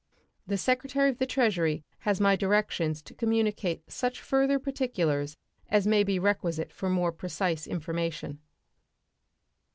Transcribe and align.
The 0.47 0.57
Secretary 0.57 1.11
of 1.11 1.19
the 1.19 1.27
Treasury 1.27 1.83
has 1.99 2.19
my 2.19 2.35
directions 2.35 3.03
to 3.03 3.13
communicate 3.13 3.83
such 3.91 4.19
further 4.19 4.57
particulars 4.57 5.37
as 5.69 5.85
may 5.85 6.03
be 6.03 6.17
requisite 6.17 6.71
for 6.73 6.89
more 6.89 7.11
precise 7.11 7.67
information. 7.67 8.39